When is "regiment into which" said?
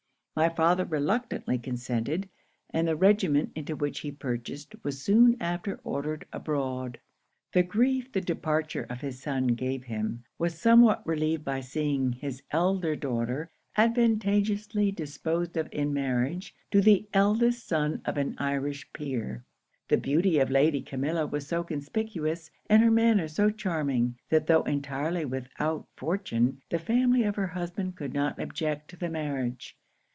2.95-3.99